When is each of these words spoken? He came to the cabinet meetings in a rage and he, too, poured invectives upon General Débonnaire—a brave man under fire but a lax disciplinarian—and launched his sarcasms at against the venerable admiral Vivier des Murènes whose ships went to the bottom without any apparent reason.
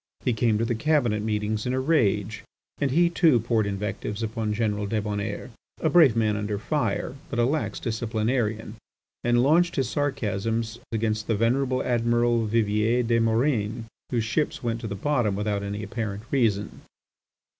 He 0.25 0.33
came 0.33 0.57
to 0.57 0.65
the 0.65 0.73
cabinet 0.73 1.21
meetings 1.21 1.67
in 1.67 1.73
a 1.75 1.79
rage 1.79 2.43
and 2.79 2.89
he, 2.89 3.07
too, 3.07 3.39
poured 3.39 3.67
invectives 3.67 4.23
upon 4.23 4.51
General 4.55 4.87
Débonnaire—a 4.87 5.89
brave 5.91 6.15
man 6.15 6.35
under 6.35 6.57
fire 6.57 7.13
but 7.29 7.37
a 7.37 7.45
lax 7.45 7.79
disciplinarian—and 7.79 9.43
launched 9.43 9.75
his 9.75 9.89
sarcasms 9.89 10.77
at 10.91 10.95
against 10.95 11.27
the 11.27 11.35
venerable 11.35 11.83
admiral 11.83 12.47
Vivier 12.47 13.03
des 13.03 13.19
Murènes 13.19 13.83
whose 14.09 14.23
ships 14.23 14.63
went 14.63 14.81
to 14.81 14.87
the 14.87 14.95
bottom 14.95 15.35
without 15.35 15.61
any 15.61 15.83
apparent 15.83 16.23
reason. 16.31 16.81